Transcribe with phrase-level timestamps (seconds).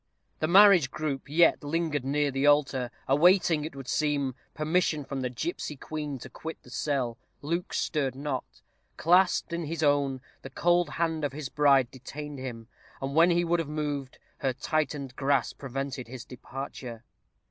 [0.39, 5.29] The marriage group yet lingered near the altar, awaiting, it would seem, permission from the
[5.29, 7.19] gipsy queen to quit the cell.
[7.43, 8.63] Luke stirred not.
[8.97, 12.67] Clasped in his own, the cold hand of his bride detained him;
[12.99, 17.03] and when he would have moved, her tightened grasp prevented his departure.
[17.05, 17.29] Mrs.